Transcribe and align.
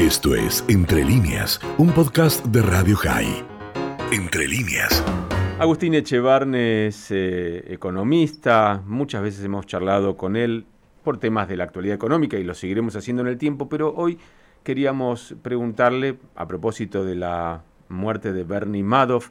Esto 0.00 0.34
es 0.34 0.64
Entre 0.66 1.04
líneas, 1.04 1.60
un 1.76 1.90
podcast 1.92 2.42
de 2.46 2.62
Radio 2.62 2.96
High. 2.96 3.44
Entre 4.10 4.48
líneas. 4.48 5.04
Agustín 5.58 5.92
Echevarne 5.92 6.86
es 6.86 7.10
eh, 7.10 7.70
economista, 7.70 8.82
muchas 8.86 9.22
veces 9.22 9.44
hemos 9.44 9.66
charlado 9.66 10.16
con 10.16 10.36
él 10.36 10.64
por 11.04 11.18
temas 11.18 11.48
de 11.48 11.58
la 11.58 11.64
actualidad 11.64 11.96
económica 11.96 12.38
y 12.38 12.44
lo 12.44 12.54
seguiremos 12.54 12.96
haciendo 12.96 13.20
en 13.20 13.28
el 13.28 13.36
tiempo, 13.36 13.68
pero 13.68 13.94
hoy 13.94 14.18
queríamos 14.62 15.34
preguntarle, 15.42 16.16
a 16.34 16.48
propósito 16.48 17.04
de 17.04 17.16
la 17.16 17.62
muerte 17.90 18.32
de 18.32 18.44
Bernie 18.44 18.82
Madoff, 18.82 19.28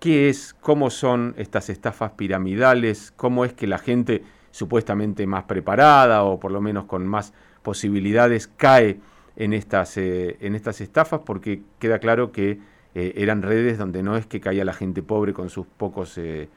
qué 0.00 0.30
es, 0.30 0.56
cómo 0.62 0.88
son 0.88 1.34
estas 1.36 1.68
estafas 1.68 2.12
piramidales, 2.12 3.12
cómo 3.14 3.44
es 3.44 3.52
que 3.52 3.66
la 3.66 3.76
gente 3.76 4.22
supuestamente 4.50 5.26
más 5.26 5.44
preparada 5.44 6.22
o 6.22 6.40
por 6.40 6.52
lo 6.52 6.62
menos 6.62 6.86
con 6.86 7.06
más 7.06 7.34
posibilidades 7.62 8.48
cae 8.48 8.98
en 9.38 9.52
estas, 9.52 9.96
eh, 9.96 10.36
en 10.40 10.56
estas 10.56 10.80
estafas, 10.80 11.20
porque 11.24 11.62
queda 11.78 12.00
claro 12.00 12.32
que 12.32 12.58
eh, 12.94 13.12
eran 13.16 13.42
redes 13.42 13.78
donde 13.78 14.02
no 14.02 14.16
es 14.16 14.26
que 14.26 14.40
caía 14.40 14.64
la 14.64 14.72
gente 14.72 15.00
pobre 15.00 15.32
con 15.32 15.48
sus 15.48 15.64
pocos, 15.64 16.18
eh, 16.18 16.48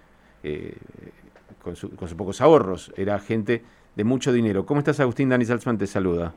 con, 1.63 1.75
sus 1.75 2.13
pocos 2.15 2.41
ahorros, 2.41 2.91
era 2.97 3.19
gente 3.19 3.61
de 3.95 4.03
mucho 4.03 4.33
dinero. 4.33 4.65
¿Cómo 4.65 4.79
estás, 4.79 4.99
Agustín? 4.99 5.29
Dani 5.29 5.45
Salzman 5.45 5.77
te 5.77 5.85
saluda. 5.85 6.33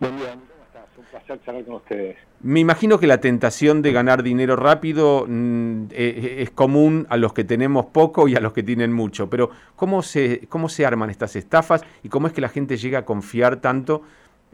Bien, 0.00 0.16
bien. 0.16 0.40
¿Cómo 0.50 0.64
estás? 0.66 0.88
Un 0.98 1.04
placer 1.04 1.40
charlar 1.44 1.64
con 1.64 1.74
ustedes. 1.76 2.16
Me 2.40 2.58
imagino 2.58 2.98
que 2.98 3.06
la 3.06 3.20
tentación 3.20 3.80
de 3.80 3.92
ganar 3.92 4.24
dinero 4.24 4.56
rápido 4.56 5.24
mm, 5.28 5.84
es 5.92 6.50
común 6.50 7.06
a 7.10 7.16
los 7.16 7.32
que 7.32 7.44
tenemos 7.44 7.86
poco 7.86 8.26
y 8.26 8.34
a 8.34 8.40
los 8.40 8.52
que 8.52 8.64
tienen 8.64 8.92
mucho, 8.92 9.30
pero 9.30 9.50
¿cómo 9.76 10.02
se, 10.02 10.48
¿cómo 10.48 10.68
se 10.68 10.84
arman 10.84 11.10
estas 11.10 11.36
estafas 11.36 11.84
y 12.02 12.08
cómo 12.08 12.26
es 12.26 12.32
que 12.32 12.40
la 12.40 12.48
gente 12.48 12.76
llega 12.76 13.00
a 13.00 13.04
confiar 13.04 13.60
tanto 13.60 14.02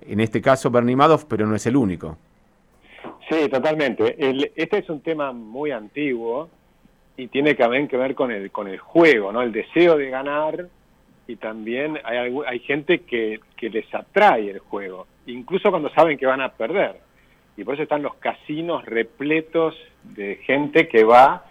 en 0.02 0.20
este 0.20 0.40
caso 0.40 0.70
Bernie 0.70 0.96
Madoff, 0.96 1.24
pero 1.24 1.46
no 1.46 1.54
es 1.54 1.66
el 1.66 1.76
único. 1.76 2.18
Sí, 3.28 3.48
totalmente. 3.48 4.16
este 4.54 4.78
es 4.78 4.88
un 4.88 5.00
tema 5.00 5.32
muy 5.32 5.72
antiguo 5.72 6.48
y 7.16 7.26
tiene 7.28 7.54
también 7.54 7.88
que 7.88 7.96
ver 7.96 8.14
con 8.14 8.30
el, 8.30 8.50
con 8.50 8.68
el 8.68 8.78
juego, 8.78 9.32
¿no? 9.32 9.42
El 9.42 9.52
deseo 9.52 9.96
de 9.96 10.10
ganar 10.10 10.66
y 11.26 11.36
también 11.36 11.98
hay, 12.04 12.36
hay 12.46 12.58
gente 12.60 13.00
que, 13.00 13.40
que 13.56 13.68
les 13.68 13.92
atrae 13.92 14.50
el 14.50 14.58
juego, 14.60 15.06
incluso 15.26 15.70
cuando 15.70 15.90
saben 15.90 16.18
que 16.18 16.26
van 16.26 16.40
a 16.40 16.52
perder. 16.52 17.00
Y 17.56 17.64
por 17.64 17.74
eso 17.74 17.82
están 17.82 18.02
los 18.02 18.14
casinos 18.16 18.84
repletos 18.84 19.74
de 20.02 20.36
gente 20.36 20.88
que 20.88 21.04
va 21.04 21.46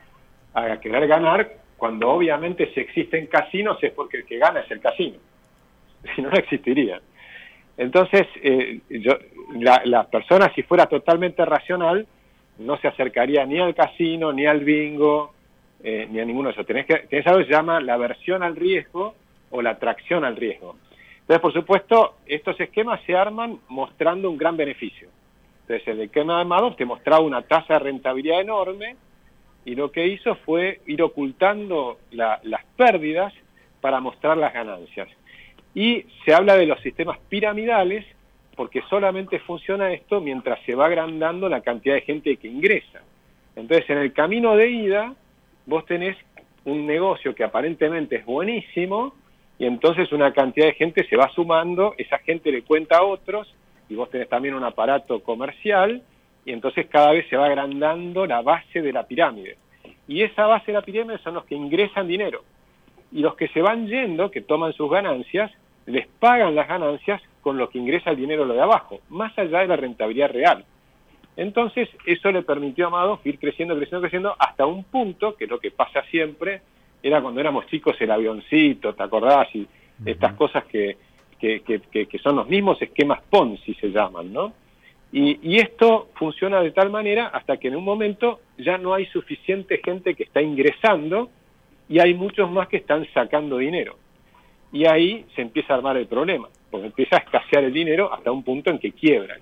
a 0.53 0.79
querer 0.79 1.07
ganar, 1.07 1.57
cuando 1.75 2.09
obviamente 2.09 2.71
si 2.73 2.79
existen 2.79 3.27
casinos 3.27 3.77
es 3.83 3.91
porque 3.91 4.17
el 4.17 4.25
que 4.25 4.37
gana 4.37 4.61
es 4.61 4.71
el 4.71 4.79
casino. 4.79 5.17
Si 6.15 6.21
no, 6.21 6.29
no 6.29 6.37
existiría. 6.37 7.01
Entonces, 7.77 8.27
eh, 8.41 8.79
yo, 8.89 9.13
la, 9.53 10.03
persona, 10.07 10.51
si 10.55 10.63
fuera 10.63 10.85
totalmente 10.85 11.43
racional, 11.43 12.07
no 12.59 12.77
se 12.77 12.87
acercaría 12.87 13.45
ni 13.45 13.59
al 13.59 13.75
casino, 13.75 14.31
ni 14.31 14.45
al 14.45 14.63
bingo, 14.63 15.33
eh, 15.83 16.07
ni 16.09 16.19
a 16.19 16.25
ninguno 16.25 16.49
de 16.49 16.53
esos. 16.53 16.65
Tenés, 16.65 16.85
que, 16.85 16.99
tenés 17.09 17.27
algo 17.27 17.39
que 17.39 17.45
se 17.45 17.51
llama 17.51 17.81
la 17.81 17.95
aversión 17.95 18.43
al 18.43 18.55
riesgo 18.55 19.15
o 19.51 19.61
la 19.61 19.71
atracción 19.71 20.23
al 20.23 20.37
riesgo. 20.37 20.77
Entonces, 21.21 21.41
por 21.41 21.53
supuesto, 21.53 22.15
estos 22.25 22.59
esquemas 22.59 23.01
se 23.05 23.15
arman 23.15 23.59
mostrando 23.67 24.29
un 24.29 24.37
gran 24.37 24.55
beneficio. 24.55 25.09
Entonces, 25.61 25.87
el 25.87 26.01
esquema 26.01 26.39
de 26.39 26.45
Madoff 26.45 26.75
te 26.75 26.85
mostraba 26.85 27.21
una 27.21 27.41
tasa 27.41 27.73
de 27.73 27.79
rentabilidad 27.79 28.41
enorme 28.41 28.95
y 29.65 29.73
lo 29.73 29.91
que 29.91 30.07
hizo 30.07 30.35
fue 30.35 30.81
ir 30.85 31.01
ocultando 31.01 31.97
las 32.11 32.63
pérdidas 32.77 33.33
para 33.81 33.99
mostrar 33.99 34.37
las 34.37 34.53
ganancias. 34.53 35.09
Y 35.75 36.05
se 36.23 36.33
habla 36.33 36.55
de 36.55 36.65
los 36.65 36.79
sistemas 36.81 37.19
piramidales 37.29 38.05
porque 38.55 38.81
solamente 38.89 39.39
funciona 39.39 39.91
esto 39.91 40.21
mientras 40.21 40.59
se 40.65 40.73
va 40.73 40.85
agrandando 40.85 41.49
la 41.49 41.61
cantidad 41.61 41.95
de 41.95 42.01
gente 42.01 42.37
que 42.37 42.47
ingresa. 42.47 43.01
Entonces, 43.55 43.89
en 43.89 43.97
el 43.99 44.13
camino 44.13 44.55
de 44.55 44.69
ida, 44.69 45.13
vos 45.65 45.85
tenés 45.85 46.17
un 46.63 46.87
negocio 46.87 47.35
que 47.35 47.43
aparentemente 47.43 48.15
es 48.17 48.25
buenísimo 48.25 49.13
y 49.59 49.65
entonces 49.65 50.11
una 50.11 50.33
cantidad 50.33 50.67
de 50.67 50.73
gente 50.73 51.05
se 51.07 51.15
va 51.15 51.29
sumando, 51.29 51.93
esa 51.97 52.17
gente 52.19 52.51
le 52.51 52.63
cuenta 52.63 52.97
a 52.97 53.03
otros 53.03 53.53
y 53.89 53.95
vos 53.95 54.09
tenés 54.09 54.27
también 54.29 54.55
un 54.55 54.63
aparato 54.63 55.21
comercial 55.21 56.01
y 56.45 56.51
entonces 56.51 56.87
cada 56.87 57.11
vez 57.11 57.27
se 57.29 57.37
va 57.37 57.45
agrandando 57.45 58.25
la 58.25 58.41
base 58.41 58.81
de 58.81 58.93
la 58.93 59.03
pirámide. 59.07 59.57
Y 60.07 60.21
esa 60.21 60.45
base 60.45 60.67
de 60.67 60.73
la 60.73 60.81
pirámide 60.81 61.17
son 61.19 61.35
los 61.35 61.45
que 61.45 61.55
ingresan 61.55 62.07
dinero. 62.07 62.43
Y 63.11 63.19
los 63.19 63.35
que 63.35 63.47
se 63.49 63.61
van 63.61 63.87
yendo, 63.87 64.29
que 64.29 64.41
toman 64.41 64.73
sus 64.73 64.89
ganancias, 64.89 65.51
les 65.85 66.07
pagan 66.07 66.55
las 66.55 66.67
ganancias 66.67 67.21
con 67.41 67.57
lo 67.57 67.69
que 67.69 67.77
ingresa 67.77 68.09
el 68.09 68.17
dinero 68.17 68.45
lo 68.45 68.53
de 68.53 68.61
abajo, 68.61 69.01
más 69.09 69.37
allá 69.37 69.59
de 69.59 69.67
la 69.67 69.75
rentabilidad 69.75 70.31
real. 70.31 70.65
Entonces, 71.37 71.89
eso 72.05 72.31
le 72.31 72.43
permitió 72.43 72.87
a 72.87 72.89
Madoff 72.89 73.25
ir 73.25 73.39
creciendo, 73.39 73.75
creciendo, 73.75 74.01
creciendo, 74.01 74.35
hasta 74.39 74.65
un 74.65 74.83
punto, 74.85 75.35
que 75.35 75.43
es 75.43 75.49
lo 75.49 75.59
que 75.59 75.71
pasa 75.71 76.01
siempre, 76.09 76.61
era 77.03 77.21
cuando 77.21 77.41
éramos 77.41 77.67
chicos 77.67 77.95
el 77.99 78.09
avioncito, 78.09 78.95
¿te 78.95 79.03
acordás? 79.03 79.53
Y 79.53 79.67
estas 80.05 80.33
cosas 80.33 80.65
que, 80.65 80.97
que, 81.39 81.61
que, 81.61 82.19
son 82.19 82.37
los 82.37 82.47
mismos 82.47 82.81
esquemas 82.81 83.21
Ponzi 83.29 83.75
se 83.75 83.91
llaman, 83.91 84.33
¿no? 84.33 84.53
Y, 85.11 85.39
y, 85.43 85.59
esto 85.59 86.09
funciona 86.15 86.61
de 86.61 86.71
tal 86.71 86.89
manera 86.89 87.27
hasta 87.27 87.57
que 87.57 87.67
en 87.67 87.75
un 87.75 87.83
momento 87.83 88.39
ya 88.57 88.77
no 88.77 88.93
hay 88.93 89.05
suficiente 89.05 89.79
gente 89.85 90.15
que 90.15 90.23
está 90.23 90.41
ingresando 90.41 91.29
y 91.87 91.99
hay 91.99 92.15
muchos 92.15 92.49
más 92.51 92.67
que 92.67 92.77
están 92.77 93.07
sacando 93.13 93.57
dinero. 93.57 93.97
Y 94.75 94.85
ahí 94.85 95.25
se 95.33 95.41
empieza 95.41 95.71
a 95.71 95.77
armar 95.77 95.95
el 95.95 96.05
problema, 96.05 96.49
porque 96.69 96.87
empieza 96.87 97.15
a 97.15 97.19
escasear 97.19 97.63
el 97.63 97.71
dinero 97.71 98.13
hasta 98.13 98.29
un 98.29 98.43
punto 98.43 98.69
en 98.69 98.77
que 98.77 98.91
quiebran. 98.91 99.39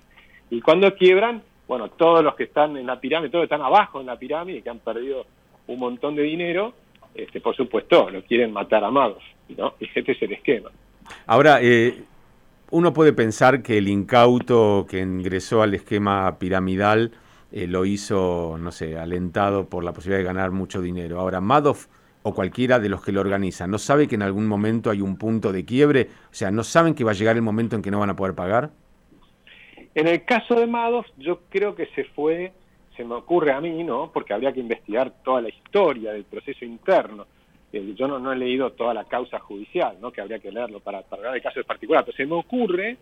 Y 0.48 0.60
cuando 0.60 0.94
quiebran, 0.94 1.42
bueno, 1.66 1.88
todos 1.88 2.22
los 2.22 2.36
que 2.36 2.44
están 2.44 2.76
en 2.76 2.86
la 2.86 3.00
pirámide, 3.00 3.30
todos 3.30 3.42
están 3.42 3.60
abajo 3.60 4.00
en 4.00 4.06
la 4.06 4.16
pirámide, 4.16 4.62
que 4.62 4.70
han 4.70 4.78
perdido 4.78 5.26
un 5.66 5.80
montón 5.80 6.14
de 6.14 6.22
dinero, 6.22 6.72
este, 7.16 7.40
por 7.40 7.56
supuesto, 7.56 8.10
lo 8.10 8.22
quieren 8.22 8.52
matar 8.52 8.84
a 8.84 8.92
magos, 8.92 9.24
¿no? 9.58 9.74
Y 9.80 9.86
este 9.96 10.12
es 10.12 10.22
el 10.22 10.34
esquema. 10.34 10.70
Ahora, 11.26 11.58
eh, 11.60 12.04
uno 12.70 12.92
puede 12.92 13.12
pensar 13.12 13.60
que 13.64 13.78
el 13.78 13.88
incauto 13.88 14.86
que 14.88 15.00
ingresó 15.00 15.62
al 15.62 15.74
esquema 15.74 16.38
piramidal 16.38 17.10
eh, 17.50 17.66
lo 17.66 17.84
hizo, 17.86 18.56
no 18.60 18.70
sé, 18.70 18.96
alentado 18.96 19.68
por 19.68 19.82
la 19.82 19.92
posibilidad 19.92 20.20
de 20.20 20.32
ganar 20.32 20.52
mucho 20.52 20.80
dinero. 20.80 21.18
Ahora, 21.18 21.40
Madoff 21.40 21.88
o 22.26 22.34
cualquiera 22.34 22.78
de 22.78 22.88
los 22.88 23.04
que 23.04 23.12
lo 23.12 23.20
organizan, 23.20 23.70
¿no 23.70 23.78
sabe 23.78 24.08
que 24.08 24.14
en 24.14 24.22
algún 24.22 24.46
momento 24.46 24.90
hay 24.90 25.02
un 25.02 25.18
punto 25.18 25.52
de 25.52 25.66
quiebre? 25.66 26.08
O 26.30 26.34
sea, 26.34 26.50
¿no 26.50 26.64
saben 26.64 26.94
que 26.94 27.04
va 27.04 27.10
a 27.10 27.14
llegar 27.14 27.36
el 27.36 27.42
momento 27.42 27.76
en 27.76 27.82
que 27.82 27.90
no 27.90 28.00
van 28.00 28.08
a 28.08 28.16
poder 28.16 28.34
pagar? 28.34 28.70
En 29.94 30.08
el 30.08 30.24
caso 30.24 30.54
de 30.54 30.66
Madoff, 30.66 31.06
yo 31.18 31.40
creo 31.50 31.74
que 31.74 31.86
se 31.94 32.04
fue, 32.04 32.52
se 32.96 33.04
me 33.04 33.14
ocurre 33.14 33.52
a 33.52 33.60
mí, 33.60 33.84
¿no? 33.84 34.10
Porque 34.10 34.32
habría 34.32 34.54
que 34.54 34.60
investigar 34.60 35.12
toda 35.22 35.42
la 35.42 35.50
historia 35.50 36.12
del 36.12 36.24
proceso 36.24 36.64
interno. 36.64 37.26
Yo 37.70 38.08
no, 38.08 38.32
he 38.32 38.36
leído 38.36 38.72
toda 38.72 38.94
la 38.94 39.04
causa 39.04 39.38
judicial, 39.40 39.98
¿no? 40.00 40.10
Que 40.10 40.22
habría 40.22 40.38
que 40.38 40.50
leerlo 40.50 40.80
para, 40.80 41.02
para 41.02 41.20
hablar 41.20 41.34
de 41.34 41.42
casos 41.42 41.66
particulares. 41.66 42.06
Pero 42.06 42.16
se 42.16 42.26
me 42.26 42.36
ocurre 42.36 42.96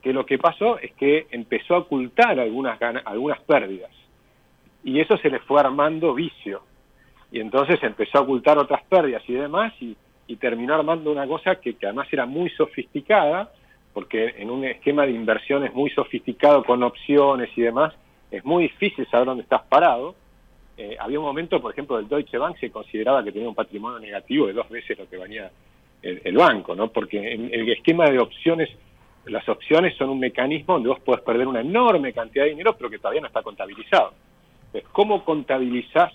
que 0.00 0.14
lo 0.14 0.24
que 0.24 0.38
pasó 0.38 0.78
es 0.78 0.92
que 0.94 1.26
empezó 1.30 1.74
a 1.74 1.80
ocultar 1.80 2.40
algunas, 2.40 2.80
algunas 3.04 3.40
pérdidas. 3.42 3.90
Y 4.82 4.98
eso 4.98 5.18
se 5.18 5.28
le 5.28 5.40
fue 5.40 5.60
armando 5.60 6.14
vicio 6.14 6.62
y 7.32 7.40
entonces 7.40 7.82
empezó 7.82 8.18
a 8.18 8.20
ocultar 8.20 8.58
otras 8.58 8.84
pérdidas 8.84 9.22
y 9.26 9.32
demás 9.32 9.72
y, 9.80 9.96
terminó 10.40 10.74
armando 10.74 11.12
una 11.12 11.26
cosa 11.26 11.56
que, 11.56 11.76
además 11.82 12.08
era 12.10 12.24
muy 12.24 12.48
sofisticada, 12.48 13.52
porque 13.92 14.34
en 14.38 14.48
un 14.48 14.64
esquema 14.64 15.04
de 15.04 15.12
inversiones 15.12 15.74
muy 15.74 15.90
sofisticado 15.90 16.64
con 16.64 16.82
opciones 16.82 17.50
y 17.54 17.60
demás, 17.60 17.92
es 18.30 18.42
muy 18.42 18.62
difícil 18.62 19.06
saber 19.10 19.26
dónde 19.26 19.42
estás 19.42 19.60
parado. 19.68 20.14
Eh, 20.78 20.96
había 20.98 21.18
un 21.18 21.26
momento, 21.26 21.60
por 21.60 21.72
ejemplo, 21.72 21.98
del 21.98 22.08
Deutsche 22.08 22.38
Bank 22.38 22.56
se 22.58 22.70
consideraba 22.70 23.22
que 23.22 23.30
tenía 23.30 23.46
un 23.46 23.54
patrimonio 23.54 23.98
negativo 23.98 24.46
de 24.46 24.54
dos 24.54 24.70
veces 24.70 24.98
lo 24.98 25.06
que 25.06 25.18
venía 25.18 25.50
el, 26.00 26.34
banco, 26.34 26.74
¿no? 26.74 26.88
Porque 26.88 27.18
en 27.18 27.52
el 27.52 27.70
esquema 27.70 28.06
de 28.06 28.18
opciones, 28.18 28.70
las 29.26 29.46
opciones 29.50 29.94
son 29.98 30.08
un 30.08 30.18
mecanismo 30.18 30.74
donde 30.74 30.88
vos 30.88 31.00
podés 31.00 31.20
perder 31.20 31.46
una 31.46 31.60
enorme 31.60 32.14
cantidad 32.14 32.44
de 32.44 32.52
dinero, 32.52 32.74
pero 32.74 32.88
que 32.88 32.98
todavía 32.98 33.20
no 33.20 33.26
está 33.26 33.42
contabilizado. 33.42 34.14
Entonces, 34.68 34.88
¿cómo 34.92 35.26
contabilizás 35.26 36.10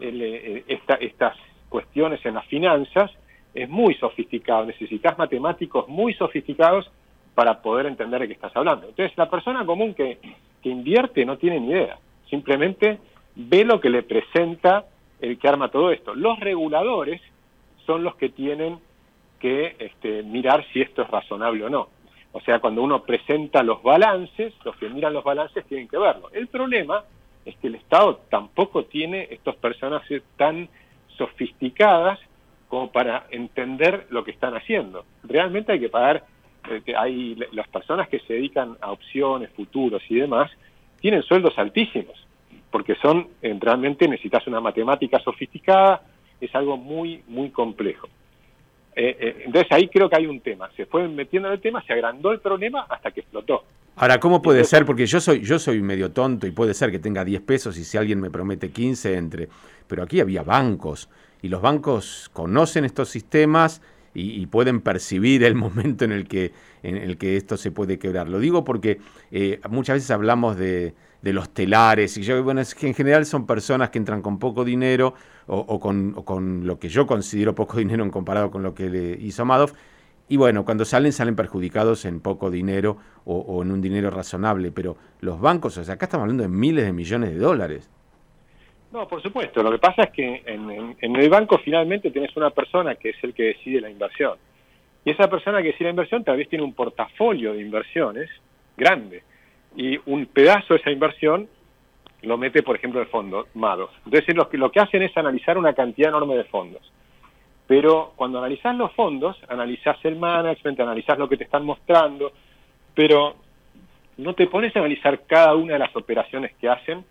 eh, 0.00 0.64
estas 0.68 1.36
cuestiones 1.68 2.24
en 2.26 2.34
las 2.34 2.46
finanzas 2.46 3.10
es 3.54 3.68
muy 3.68 3.94
sofisticado, 3.94 4.66
necesitas 4.66 5.18
matemáticos 5.18 5.88
muy 5.88 6.14
sofisticados 6.14 6.90
para 7.34 7.62
poder 7.62 7.86
entender 7.86 8.20
de 8.20 8.28
qué 8.28 8.34
estás 8.34 8.54
hablando. 8.56 8.88
Entonces, 8.88 9.16
la 9.16 9.30
persona 9.30 9.64
común 9.64 9.94
que, 9.94 10.18
invierte 10.62 11.24
no 11.24 11.38
tiene 11.38 11.58
ni 11.58 11.70
idea, 11.70 11.98
simplemente 12.28 12.98
ve 13.34 13.64
lo 13.64 13.80
que 13.80 13.88
le 13.88 14.02
presenta 14.02 14.84
el 15.20 15.38
que 15.38 15.48
arma 15.48 15.70
todo 15.70 15.90
esto. 15.90 16.14
Los 16.14 16.38
reguladores 16.38 17.20
son 17.86 18.04
los 18.04 18.14
que 18.16 18.28
tienen 18.28 18.78
que 19.38 19.74
este, 19.78 20.22
mirar 20.22 20.64
si 20.72 20.82
esto 20.82 21.02
es 21.02 21.08
razonable 21.08 21.64
o 21.64 21.70
no. 21.70 21.88
O 22.32 22.40
sea, 22.40 22.60
cuando 22.60 22.82
uno 22.82 23.02
presenta 23.02 23.62
los 23.62 23.82
balances, 23.82 24.52
los 24.64 24.76
que 24.76 24.88
miran 24.88 25.12
los 25.12 25.24
balances 25.24 25.64
tienen 25.64 25.88
que 25.88 25.98
verlo. 25.98 26.28
El 26.32 26.46
problema 26.48 27.02
es 27.44 27.56
que 27.56 27.68
el 27.68 27.76
Estado 27.76 28.20
tampoco 28.30 28.84
tiene 28.84 29.28
estos 29.30 29.56
personajes 29.56 30.22
tan 30.36 30.68
sofisticadas 31.16 32.18
como 32.68 32.92
para 32.92 33.26
entender 33.30 34.06
lo 34.10 34.24
que 34.24 34.30
están 34.30 34.54
haciendo. 34.54 35.04
Realmente 35.24 35.72
hay 35.72 35.80
que 35.80 35.88
pagar 35.88 36.24
eh, 36.68 36.94
hay 36.96 37.36
las 37.52 37.68
personas 37.68 38.08
que 38.08 38.20
se 38.20 38.34
dedican 38.34 38.76
a 38.80 38.92
opciones, 38.92 39.50
futuros 39.50 40.02
y 40.08 40.16
demás, 40.16 40.50
tienen 41.00 41.22
sueldos 41.22 41.58
altísimos, 41.58 42.26
porque 42.70 42.94
son, 42.96 43.28
realmente 43.42 44.06
necesitas 44.06 44.46
una 44.46 44.60
matemática 44.60 45.18
sofisticada, 45.20 46.02
es 46.40 46.54
algo 46.54 46.76
muy, 46.76 47.22
muy 47.26 47.50
complejo. 47.50 48.08
Eh, 48.94 49.16
eh, 49.18 49.42
entonces 49.46 49.70
ahí 49.72 49.88
creo 49.88 50.10
que 50.10 50.16
hay 50.16 50.26
un 50.26 50.40
tema. 50.40 50.70
Se 50.76 50.84
fue 50.86 51.08
metiendo 51.08 51.48
en 51.48 51.54
el 51.54 51.60
tema, 51.60 51.82
se 51.82 51.92
agrandó 51.92 52.32
el 52.32 52.40
problema 52.40 52.86
hasta 52.88 53.10
que 53.10 53.20
explotó. 53.20 53.64
Ahora, 53.96 54.18
¿cómo 54.18 54.40
puede 54.40 54.64
ser? 54.64 54.86
Porque 54.86 55.06
yo 55.06 55.20
soy, 55.20 55.40
yo 55.40 55.58
soy 55.58 55.82
medio 55.82 56.10
tonto 56.10 56.46
y 56.46 56.52
puede 56.52 56.74
ser 56.74 56.90
que 56.90 56.98
tenga 56.98 57.24
10 57.24 57.42
pesos 57.42 57.76
y 57.76 57.84
si 57.84 57.98
alguien 57.98 58.20
me 58.20 58.30
promete 58.30 58.70
15 58.70 59.14
entre. 59.16 59.48
Pero 59.86 60.02
aquí 60.02 60.20
había 60.20 60.42
bancos 60.42 61.08
y 61.42 61.48
los 61.48 61.60
bancos 61.60 62.30
conocen 62.32 62.84
estos 62.84 63.08
sistemas 63.08 63.82
y, 64.12 64.44
pueden 64.46 64.80
percibir 64.80 65.44
el 65.44 65.54
momento 65.56 66.04
en 66.04 66.12
el 66.12 66.26
que, 66.26 66.52
en 66.82 66.96
el 66.96 67.16
que 67.16 67.36
esto 67.36 67.56
se 67.56 67.70
puede 67.70 67.98
quebrar. 67.98 68.28
Lo 68.28 68.38
digo 68.38 68.64
porque 68.64 69.00
eh, 69.30 69.60
muchas 69.68 69.96
veces 69.96 70.10
hablamos 70.10 70.56
de, 70.56 70.94
de 71.22 71.32
los 71.32 71.50
telares, 71.50 72.16
y 72.16 72.22
yo, 72.22 72.42
bueno, 72.42 72.60
es 72.60 72.74
que 72.74 72.86
en 72.86 72.94
general 72.94 73.26
son 73.26 73.46
personas 73.46 73.90
que 73.90 73.98
entran 73.98 74.22
con 74.22 74.38
poco 74.38 74.64
dinero 74.64 75.14
o, 75.46 75.80
con, 75.80 76.12
con, 76.12 76.66
lo 76.66 76.78
que 76.78 76.88
yo 76.88 77.06
considero 77.06 77.54
poco 77.54 77.76
dinero 77.78 78.04
en 78.04 78.10
comparado 78.10 78.50
con 78.50 78.62
lo 78.62 78.74
que 78.74 78.88
le 78.88 79.12
hizo 79.20 79.44
Madoff, 79.44 79.72
y 80.30 80.36
bueno, 80.36 80.64
cuando 80.64 80.84
salen, 80.84 81.12
salen 81.12 81.34
perjudicados 81.34 82.04
en 82.04 82.20
poco 82.20 82.52
dinero 82.52 82.96
o, 83.24 83.62
en 83.62 83.72
un 83.72 83.82
dinero 83.82 84.10
razonable, 84.10 84.70
pero 84.70 84.96
los 85.22 85.40
bancos, 85.40 85.76
o 85.76 85.82
sea, 85.82 85.94
acá 85.94 86.06
estamos 86.06 86.22
hablando 86.22 86.44
de 86.44 86.48
miles 86.48 86.84
de 86.84 86.92
millones 86.92 87.30
de 87.30 87.38
dólares. 87.40 87.90
No, 88.92 89.08
por 89.08 89.20
supuesto. 89.20 89.60
Lo 89.60 89.72
que 89.72 89.78
pasa 89.78 90.04
es 90.04 90.10
que 90.10 90.44
en, 90.46 91.16
el 91.16 91.28
banco 91.28 91.58
finalmente 91.58 92.12
tienes 92.12 92.34
una 92.36 92.50
persona 92.50 92.94
que 92.94 93.08
es 93.08 93.16
el 93.24 93.34
que 93.34 93.42
decide 93.42 93.80
la 93.80 93.90
inversión. 93.90 94.38
Y 95.04 95.10
esa 95.10 95.28
persona 95.28 95.58
que 95.62 95.72
decide 95.72 95.86
la 95.86 95.90
inversión 95.90 96.22
tal 96.22 96.36
vez 96.36 96.48
tiene 96.48 96.64
un 96.64 96.74
portafolio 96.74 97.52
de 97.52 97.62
inversiones 97.62 98.30
grande 98.76 99.24
y 99.74 99.98
un 100.06 100.26
pedazo 100.26 100.74
de 100.74 100.80
esa 100.80 100.92
inversión 100.92 101.48
lo 102.22 102.38
mete, 102.38 102.62
por 102.62 102.76
ejemplo, 102.76 103.00
el 103.00 103.08
fondo 103.08 103.48
MADOS. 103.54 103.90
Entonces, 104.04 104.36
lo 104.36 104.48
que, 104.48 104.58
lo 104.58 104.70
que 104.70 104.78
hacen 104.78 105.02
es 105.02 105.16
analizar 105.16 105.58
una 105.58 105.72
cantidad 105.72 106.10
enorme 106.10 106.36
de 106.36 106.44
fondos. 106.44 106.82
Pero 107.70 108.14
cuando 108.16 108.38
analizas 108.38 108.74
los 108.74 108.90
fondos, 108.94 109.36
analizás 109.46 109.96
el 110.04 110.16
management, 110.16 110.80
analizás 110.80 111.16
lo 111.16 111.28
que 111.28 111.36
te 111.36 111.44
están 111.44 111.64
mostrando, 111.64 112.32
pero 112.96 113.36
no 114.16 114.34
te 114.34 114.48
pones 114.48 114.74
a 114.74 114.80
analizar 114.80 115.20
cada 115.24 115.54
una 115.54 115.74
de 115.74 115.78
las 115.78 115.94
operaciones 115.94 116.52
que 116.60 116.68
hacen 116.68 117.04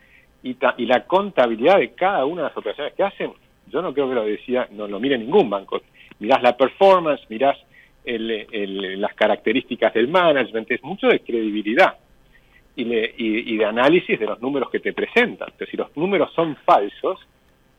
y, 0.43 0.57
y 0.75 0.85
la 0.85 1.05
contabilidad 1.05 1.77
de 1.77 1.93
cada 1.93 2.25
una 2.25 2.41
de 2.41 2.47
las 2.49 2.57
operaciones 2.57 2.93
que 2.93 3.03
hacen. 3.03 3.31
Yo 3.67 3.81
no 3.81 3.93
creo 3.93 4.09
que 4.09 4.15
lo 4.15 4.25
decía, 4.25 4.67
no 4.71 4.85
lo 4.85 4.99
mire 4.99 5.17
ningún 5.17 5.49
banco. 5.49 5.81
Mirás 6.19 6.43
la 6.43 6.57
performance, 6.57 7.21
mirás 7.29 7.57
las 8.03 9.13
características 9.13 9.93
del 9.93 10.09
management, 10.09 10.69
es 10.71 10.83
mucho 10.83 11.07
de 11.07 11.21
credibilidad 11.21 11.95
y, 12.75 13.55
de 13.55 13.65
análisis 13.65 14.19
de 14.19 14.25
los 14.25 14.41
números 14.41 14.69
que 14.69 14.81
te 14.81 14.91
presentan. 14.91 15.51
Entonces, 15.51 15.69
si 15.69 15.77
los 15.77 15.95
números 15.95 16.33
son 16.33 16.57
falsos, 16.65 17.17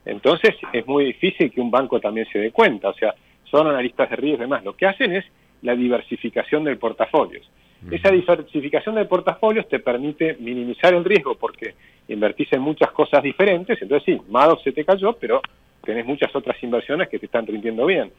entonces 0.05 0.55
es 0.73 0.87
muy 0.87 1.05
difícil 1.05 1.51
que 1.51 1.61
un 1.61 1.71
banco 1.71 1.99
también 1.99 2.27
se 2.31 2.39
dé 2.39 2.51
cuenta. 2.51 2.89
O 2.89 2.93
sea, 2.93 3.13
son 3.43 3.67
analistas 3.67 4.09
de 4.09 4.15
riesgo 4.15 4.37
y 4.37 4.45
demás. 4.45 4.63
Lo 4.63 4.75
que 4.75 4.85
hacen 4.85 5.13
es 5.13 5.25
la 5.61 5.75
diversificación 5.75 6.63
del 6.63 6.77
portafolio. 6.77 7.41
Esa 7.89 8.11
diversificación 8.11 8.93
de 8.95 9.05
portafolios 9.05 9.67
te 9.67 9.79
permite 9.79 10.37
minimizar 10.39 10.93
el 10.93 11.03
riesgo 11.03 11.35
porque 11.35 11.73
invertís 12.07 12.53
en 12.53 12.61
muchas 12.61 12.91
cosas 12.91 13.23
diferentes. 13.23 13.81
Entonces, 13.81 14.05
sí, 14.05 14.21
Madoff 14.29 14.63
se 14.63 14.71
te 14.71 14.85
cayó, 14.85 15.13
pero 15.13 15.41
tenés 15.83 16.05
muchas 16.05 16.35
otras 16.35 16.61
inversiones 16.63 17.09
que 17.09 17.17
te 17.17 17.25
están 17.25 17.47
rindiendo 17.47 17.85
bien. 17.87 18.11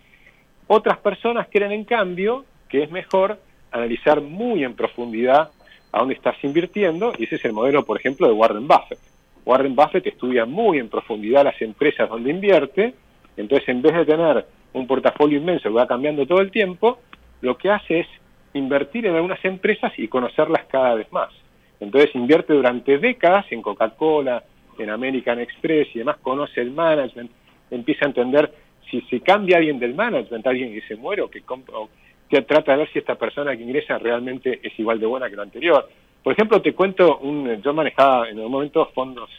Otras 0.67 0.99
personas 0.99 1.47
creen, 1.51 1.73
en 1.73 1.85
cambio, 1.85 2.45
que 2.69 2.83
es 2.83 2.91
mejor 2.91 3.39
analizar 3.71 4.21
muy 4.21 4.65
en 4.65 4.75
profundidad 4.75 5.51
a 5.93 5.99
dónde 5.99 6.15
estás 6.15 6.43
invirtiendo, 6.43 7.13
y 7.19 7.25
ese 7.25 7.37
es 7.37 7.45
el 7.45 7.53
modelo, 7.53 7.85
por 7.85 7.99
ejemplo, 7.99 8.27
de 8.27 8.33
Warren 8.33 8.67
Buffett. 8.67 8.99
Warren 9.45 9.75
Buffett 9.75 10.07
estudia 10.07 10.45
muy 10.45 10.79
en 10.79 10.89
profundidad 10.89 11.45
las 11.45 11.61
empresas 11.61 12.09
donde 12.09 12.31
invierte, 12.31 12.95
entonces 13.37 13.69
en 13.69 13.83
vez 13.83 13.95
de 13.95 14.05
tener 14.05 14.47
un 14.73 14.87
portafolio 14.87 15.39
inmenso 15.39 15.69
que 15.69 15.75
va 15.75 15.87
cambiando 15.87 16.27
todo 16.27 16.41
el 16.41 16.51
tiempo, 16.51 17.01
lo 17.41 17.57
que 17.57 17.71
hace 17.71 18.01
es 18.01 18.07
invertir 18.55 19.07
en 19.07 19.15
algunas 19.15 19.45
empresas 19.45 19.93
y 19.97 20.09
conocerlas 20.09 20.67
cada 20.67 20.95
vez 20.95 21.11
más. 21.13 21.31
Entonces 21.81 22.15
invierte 22.15 22.53
durante 22.53 22.99
décadas 22.99 23.47
en 23.51 23.63
Coca-Cola, 23.63 24.45
en 24.79 24.91
American 24.91 25.41
Express 25.41 25.89
y 25.95 25.99
demás, 25.99 26.19
conoce 26.23 26.61
el 26.61 26.71
management, 26.71 27.31
empieza 27.71 28.05
a 28.05 28.09
entender 28.09 28.53
si 28.91 29.01
se 29.03 29.21
cambia 29.21 29.57
alguien 29.57 29.79
del 29.79 29.95
management, 29.95 30.47
alguien 30.47 30.73
que 30.73 30.87
se 30.87 30.97
muere 30.97 31.23
o 31.23 31.31
que, 31.31 31.43
que 32.29 32.43
trata 32.43 32.73
de 32.73 32.79
ver 32.79 32.93
si 32.93 32.99
esta 32.99 33.17
persona 33.17 33.57
que 33.57 33.63
ingresa 33.63 33.99
realmente 33.99 34.61
es 34.63 34.79
igual 34.79 35.01
de 35.01 35.07
buena 35.07 35.29
que 35.29 35.37
la 35.37 35.43
anterior. 35.43 35.89
Por 36.23 36.33
ejemplo, 36.33 36.63
te 36.63 36.75
cuento, 36.75 37.19
un, 37.19 37.61
yo 37.63 37.75
manejaba 37.75 38.29
en 38.29 38.39
un 38.39 38.51
momento 38.51 38.87
fondos 38.95 39.31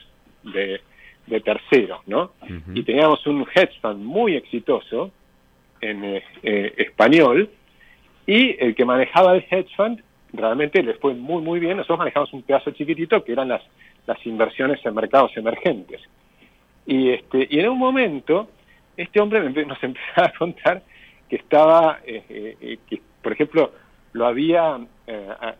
de, 0.43 0.81
de 1.27 1.41
terceros, 1.41 2.01
¿no? 2.07 2.31
Y 2.73 2.83
teníamos 2.83 3.25
un 3.25 3.45
hedge 3.53 3.79
fund 3.81 4.03
muy 4.03 4.35
exitoso 4.35 5.11
en 5.79 6.03
eh, 6.03 6.23
eh, 6.43 6.73
español 6.77 7.49
y 8.25 8.55
el 8.63 8.75
que 8.75 8.85
manejaba 8.85 9.35
el 9.35 9.45
hedge 9.49 9.73
fund 9.75 10.01
realmente 10.33 10.81
le 10.83 10.95
fue 10.95 11.13
muy, 11.13 11.41
muy 11.41 11.59
bien. 11.59 11.77
Nosotros 11.77 11.99
manejamos 11.99 12.33
un 12.33 12.41
pedazo 12.41 12.71
chiquitito 12.71 13.23
que 13.23 13.31
eran 13.31 13.49
las, 13.49 13.61
las 14.05 14.25
inversiones 14.25 14.83
en 14.85 14.93
mercados 14.95 15.35
emergentes. 15.37 16.01
Y, 16.85 17.11
este, 17.11 17.47
y 17.49 17.59
en 17.59 17.69
un 17.69 17.79
momento, 17.79 18.49
este 18.97 19.19
hombre 19.21 19.41
nos 19.65 19.81
empezaba 19.83 20.27
a 20.27 20.33
contar 20.33 20.83
que 21.29 21.37
estaba, 21.37 21.99
eh, 22.05 22.23
eh, 22.29 22.57
eh, 22.59 22.77
que 22.89 23.01
por 23.21 23.31
ejemplo, 23.31 23.71
lo 24.11 24.27
había 24.27 24.77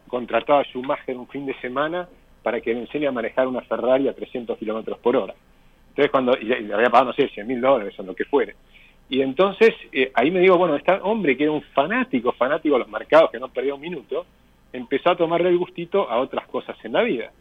contratado 0.08 0.60
a 0.60 0.64
Schumacher 0.64 1.18
un 1.18 1.28
fin 1.28 1.46
de 1.46 1.54
semana 1.60 2.08
para 2.42 2.62
que 2.62 2.74
le 2.74 2.82
enseñe 2.82 3.08
a 3.08 3.12
manejar 3.12 3.48
una 3.48 3.62
Ferrari 3.62 4.08
a 4.08 4.14
300 4.14 4.58
kilómetros 4.58 5.00
por 5.00 5.16
hora. 5.16 5.34
Entonces, 5.90 6.12
cuando, 6.12 6.38
y, 6.38 6.46
le 6.46 6.74
había 6.74 6.90
pagado, 6.90 7.06
no 7.06 7.14
sé, 7.14 7.28
100 7.30 7.48
mil 7.48 7.62
dólares 7.62 7.98
o 8.00 8.04
lo 8.04 8.16
que 8.16 8.26
fuere. 8.26 8.56
Y 9.10 9.22
entonces, 9.22 9.70
ahí 10.16 10.32
me 10.32 10.40
digo, 10.40 10.58
bueno, 10.58 10.76
este 10.76 10.94
hombre 11.02 11.38
que 11.38 11.44
era 11.44 11.52
un 11.52 11.62
fanático, 11.62 12.32
fanático 12.32 12.76
de 12.76 12.80
los 12.80 12.90
mercados, 12.90 13.32
que 13.32 13.40
no 13.40 13.50
perdía 13.50 13.76
un 13.76 13.82
minuto, 13.82 14.26
empezó 14.72 15.12
a 15.12 15.16
tomarle 15.16 15.50
el 15.50 15.58
gustito 15.58 16.10
a 16.10 16.18
otras 16.18 16.48
cosas 16.48 16.76
en 16.84 16.94
la 16.94 17.04
vida. 17.04 17.32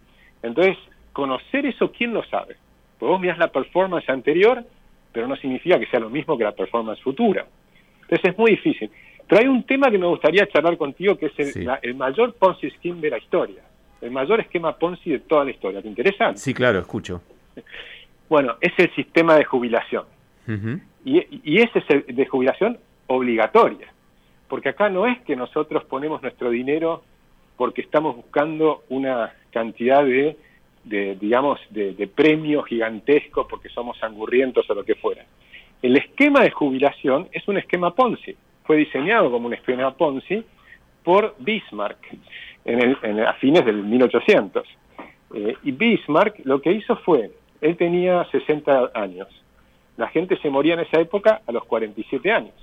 Entonces, 0.42 0.76
conocer 1.12 1.66
eso, 1.66 1.90
¿quién 1.90 2.12
lo 2.12 2.22
sabe? 2.24 2.56
Pues 2.98 3.08
vos 3.08 3.20
mirás 3.20 3.38
la 3.38 3.48
performance 3.48 4.08
anterior, 4.08 4.64
pero 5.12 5.26
no 5.26 5.36
significa 5.36 5.78
que 5.78 5.86
sea 5.86 6.00
lo 6.00 6.10
mismo 6.10 6.36
que 6.36 6.44
la 6.44 6.52
performance 6.52 7.00
futura. 7.00 7.46
Entonces 8.02 8.30
es 8.32 8.38
muy 8.38 8.52
difícil. 8.52 8.90
Pero 9.32 9.44
hay 9.44 9.48
un 9.48 9.62
tema 9.62 9.90
que 9.90 9.96
me 9.96 10.06
gustaría 10.06 10.46
charlar 10.46 10.76
contigo, 10.76 11.16
que 11.16 11.32
es 11.34 11.56
el, 11.56 11.94
mayor 11.94 12.34
Ponzi 12.34 12.68
Scheme 12.72 13.00
de 13.00 13.08
la 13.08 13.16
historia. 13.16 13.62
El 14.02 14.10
mayor 14.10 14.40
esquema 14.40 14.76
Ponzi 14.76 15.08
de 15.08 15.20
toda 15.20 15.42
la 15.46 15.52
historia. 15.52 15.80
¿Te 15.80 15.88
interesa? 15.88 16.36
Sí, 16.36 16.52
claro, 16.52 16.80
escucho. 16.80 17.22
Bueno, 18.28 18.56
es 18.60 18.74
el 18.76 18.94
sistema 18.94 19.36
de 19.36 19.44
jubilación. 19.46 20.04
y, 21.02 21.40
y, 21.44 21.62
ese 21.62 21.78
es 21.78 21.84
el 21.88 22.14
de 22.14 22.26
jubilación 22.26 22.76
obligatoria. 23.06 23.90
Porque 24.48 24.68
acá 24.68 24.90
no 24.90 25.06
es 25.06 25.18
que 25.22 25.34
nosotros 25.34 25.82
ponemos 25.84 26.20
nuestro 26.20 26.50
dinero 26.50 27.02
porque 27.56 27.80
estamos 27.80 28.16
buscando 28.16 28.84
una 28.90 29.32
cantidad 29.50 30.04
de, 30.04 30.36
digamos, 30.84 31.58
de, 31.70 31.94
de 31.94 32.06
premio 32.06 32.62
gigantesco 32.64 33.48
porque 33.48 33.70
somos 33.70 33.96
angurrientos 34.02 34.68
o 34.68 34.74
lo 34.74 34.84
que 34.84 34.94
fuera. 34.94 35.24
El 35.80 35.96
esquema 35.96 36.42
de 36.42 36.50
jubilación 36.50 37.28
es 37.32 37.48
un 37.48 37.56
esquema 37.56 37.94
Ponzi. 37.94 38.36
Fue 38.64 38.76
diseñado 38.76 39.30
como 39.30 39.46
un 39.46 39.54
esquema 39.54 39.94
Ponzi 39.94 40.44
por 41.02 41.34
Bismarck 41.38 41.98
en 42.64 43.20
a 43.20 43.32
fines 43.34 43.64
del 43.64 43.82
1800. 43.82 44.66
Eh, 45.34 45.56
y 45.62 45.72
Bismarck 45.72 46.40
lo 46.44 46.60
que 46.60 46.72
hizo 46.72 46.96
fue, 46.96 47.30
él 47.60 47.76
tenía 47.76 48.24
60 48.30 48.92
años. 48.94 49.28
La 49.96 50.08
gente 50.08 50.36
se 50.38 50.50
moría 50.50 50.74
en 50.74 50.80
esa 50.80 51.00
época 51.00 51.42
a 51.46 51.52
los 51.52 51.64
47 51.64 52.32
años. 52.32 52.54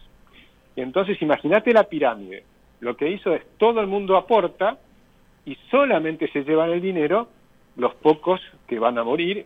Y 0.75 0.81
entonces 0.81 1.21
imagínate 1.21 1.73
la 1.73 1.83
pirámide. 1.83 2.43
Lo 2.79 2.95
que 2.95 3.09
hizo 3.09 3.33
es 3.33 3.41
todo 3.57 3.81
el 3.81 3.87
mundo 3.87 4.15
aporta 4.15 4.77
y 5.45 5.57
solamente 5.69 6.29
se 6.31 6.43
llevan 6.43 6.71
el 6.71 6.81
dinero 6.81 7.27
los 7.75 7.93
pocos 7.95 8.41
que 8.67 8.79
van 8.79 8.97
a 8.97 9.03
morir 9.03 9.45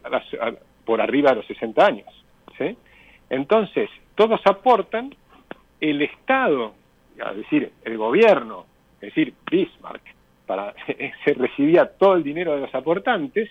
por 0.85 1.01
arriba 1.01 1.31
de 1.31 1.37
los 1.37 1.47
60 1.47 1.85
años. 1.85 2.07
Entonces, 3.29 3.89
todos 4.15 4.41
aportan, 4.45 5.15
el 5.89 6.01
Estado, 6.01 6.73
es 7.17 7.37
decir, 7.37 7.71
el 7.83 7.97
gobierno, 7.97 8.65
es 8.95 9.13
decir, 9.13 9.33
Bismarck, 9.51 10.01
para, 10.45 10.73
se 11.25 11.33
recibía 11.33 11.85
todo 11.85 12.15
el 12.15 12.23
dinero 12.23 12.55
de 12.55 12.61
los 12.61 12.73
aportantes, 12.73 13.49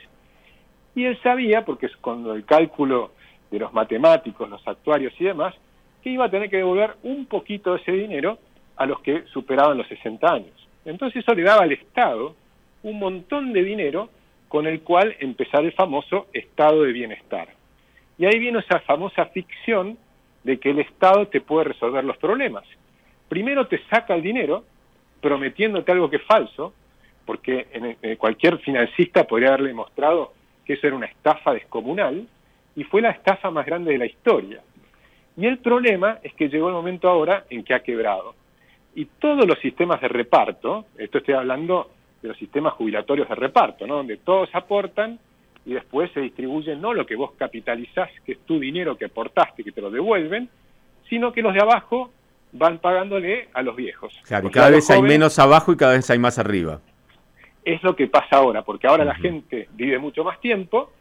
y 0.95 1.05
él 1.05 1.19
sabía, 1.23 1.65
porque 1.65 1.87
es 1.87 1.97
cuando 1.97 2.35
el 2.35 2.47
cálculo 2.47 3.13
de 3.51 3.59
los 3.59 3.73
matemáticos, 3.75 4.49
los 4.49 4.67
actuarios 4.67 5.13
y 5.19 5.25
demás, 5.25 5.55
que 6.03 6.09
iba 6.09 6.25
a 6.25 6.31
tener 6.31 6.49
que 6.49 6.57
devolver 6.57 6.95
un 7.03 7.27
poquito 7.27 7.75
de 7.75 7.83
ese 7.83 7.93
dinero 7.93 8.39
a 8.77 8.87
los 8.87 9.01
que 9.01 9.25
superaban 9.33 9.77
los 9.77 9.87
60 9.89 10.27
años. 10.27 10.69
Entonces 10.87 11.23
eso 11.23 11.35
le 11.35 11.43
daba 11.43 11.65
al 11.65 11.73
Estado 11.73 12.35
un 12.83 12.99
montón 12.99 13.53
de 13.53 13.63
dinero 13.63 14.09
con 14.49 14.67
el 14.67 14.81
cual 14.81 15.15
empezar 15.21 15.65
el 15.65 15.73
famoso 15.73 16.29
estado 16.33 16.83
de 16.83 16.93
bienestar. 16.93 17.49
Y 18.19 18.25
ahí 18.25 18.39
viene 18.39 18.59
esa 18.59 18.81
famosa 18.81 19.27
ficción 19.27 19.99
de 20.45 20.59
que 20.59 20.71
el 20.71 20.81
Estado 20.81 21.29
te 21.29 21.41
puede 21.41 21.65
resolver 21.65 22.05
los 22.05 22.17
problemas. 22.17 22.65
Primero 23.29 23.67
te 23.67 23.81
saca 23.89 24.15
el 24.15 24.23
dinero 24.23 24.65
prometiéndote 25.21 25.93
algo 25.93 26.11
que 26.11 26.17
es 26.17 26.25
falso, 26.25 26.75
porque 27.25 27.69
en, 27.73 28.17
cualquier 28.17 28.59
financista 28.59 29.25
podría 29.25 29.49
haberle 29.49 29.69
demostrado 29.69 30.33
que 30.65 30.75
eso 30.75 30.87
era 30.87 30.97
una 30.97 31.07
estafa 31.07 31.55
descomunal, 31.55 32.27
y 32.75 32.85
fue 32.85 33.03
la 33.03 33.11
estafa 33.11 33.51
más 33.51 33.67
grande 33.67 33.93
de 33.93 33.99
la 33.99 34.07
historia. 34.07 34.61
Y 35.37 35.47
el 35.47 35.59
problema 35.59 36.19
es 36.23 36.35
que 36.35 36.49
llegó 36.49 36.69
el 36.69 36.75
momento 36.75 37.09
ahora 37.09 37.45
en 37.51 37.65
que 37.65 37.75
ha 37.75 37.83
quebrado. 37.83 38.35
Y 38.95 39.07
todos 39.07 39.47
los 39.47 39.59
sistemas 39.61 40.01
de 40.01 40.09
reparto, 40.09 40.87
esto 40.99 41.19
estoy 41.19 41.35
hablando 41.35 41.91
de 42.21 42.29
los 42.29 42.37
sistemas 42.37 42.75
jubilatorios 42.75 43.29
de 43.29 43.35
reparto, 43.35 43.87
¿no? 43.87 43.97
donde 43.97 44.19
todos 44.19 44.49
aportan 44.55 45.19
y 45.65 45.75
después 45.75 46.11
se 46.13 46.21
distribuye 46.21 46.75
no 46.77 46.93
lo 46.93 47.07
que 47.07 47.17
vos 47.17 47.33
capitalizás, 47.37 48.11
que 48.25 48.33
es 48.33 48.39
tu 48.41 48.59
dinero 48.59 48.97
que 48.97 49.05
aportaste, 49.05 49.63
que 49.63 49.73
te 49.73 49.81
lo 49.81 49.91
devuelven, 49.91 50.49
sino 51.09 51.33
que 51.33 51.43
los 51.43 51.55
de 51.55 51.61
abajo 51.61 52.11
van 52.53 52.79
pagándole 52.79 53.49
a 53.53 53.63
los 53.63 53.77
viejos. 53.77 54.19
Claro, 54.25 54.51
cada 54.51 54.71
vez 54.71 54.91
hay 54.91 55.03
menos 55.03 55.39
abajo 55.39 55.73
y 55.73 55.77
cada 55.77 55.93
vez 55.93 56.09
hay 56.11 56.19
más 56.19 56.39
arriba. 56.39 56.81
Es 57.65 57.83
lo 57.83 57.95
que 57.95 58.09
pasa 58.09 58.37
ahora, 58.37 58.63
porque 58.63 58.89
ahora 58.89 59.05
la 59.05 59.15
gente 59.15 59.69
vive 59.73 59.99
mucho 59.99 60.25
más 60.25 60.41
tiempo 60.41 60.93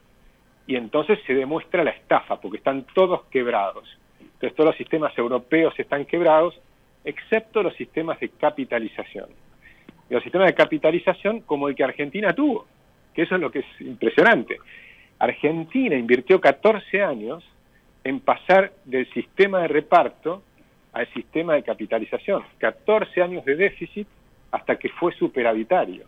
y 0.68 0.76
entonces 0.76 1.20
se 1.26 1.34
demuestra 1.34 1.84
la 1.84 1.92
estafa, 1.92 2.40
porque 2.40 2.58
están 2.58 2.86
todos 2.94 3.24
quebrados. 3.32 3.98
Entonces 4.20 4.56
todos 4.56 4.70
los 4.70 4.78
sistemas 4.78 5.18
europeos 5.18 5.74
están 5.78 6.06
quebrados, 6.06 6.60
excepto 7.04 7.64
los 7.64 7.76
sistemas 7.76 8.20
de 8.20 8.30
capitalización. 8.30 9.30
Y 10.10 10.14
los 10.14 10.24
sistemas 10.24 10.48
de 10.48 10.54
capitalización 10.54 11.42
como 11.42 11.68
el 11.68 11.76
que 11.76 11.84
Argentina 11.84 12.34
tuvo, 12.34 12.68
que 13.14 13.24
eso 13.24 13.36
es 13.36 13.42
lo 13.42 13.52
que 13.52 13.60
es 13.60 13.82
impresionante. 13.82 14.58
Argentina 15.20 15.96
invirtió 15.96 16.42
14 16.42 17.04
años 17.04 17.44
en 18.04 18.20
pasar 18.20 18.72
del 18.86 19.12
sistema 19.14 19.62
de 19.62 19.68
reparto 19.68 20.42
al 20.94 21.08
sistema 21.14 21.54
de 21.54 21.64
capitalización. 21.64 22.44
14 22.58 23.22
años 23.22 23.46
de 23.46 23.56
déficit 23.56 24.08
hasta 24.52 24.78
que 24.78 24.90
fue 24.90 25.14
superavitario. 25.14 26.06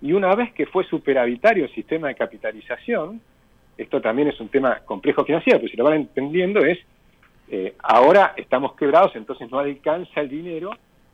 Y 0.00 0.12
una 0.12 0.34
vez 0.34 0.52
que 0.52 0.66
fue 0.66 0.84
superavitario 0.84 1.64
el 1.64 1.74
sistema 1.74 2.08
de 2.08 2.16
capitalización, 2.16 3.20
esto 3.78 4.00
también 4.00 4.28
es 4.28 4.40
un 4.40 4.48
tema 4.48 4.80
complejo 4.80 5.24
financiero, 5.24 5.60
pero 5.60 5.70
si 5.70 5.76
lo 5.76 5.84
van 5.84 5.94
entendiendo 5.94 6.60
es, 6.64 6.78
eh, 7.48 7.74
ahora 7.78 8.34
estamos 8.36 8.74
quebrados, 8.74 9.14
entonces 9.14 9.50
no 9.50 9.58
alcanza 9.58 10.20
el 10.20 10.28
dinero 10.28 10.70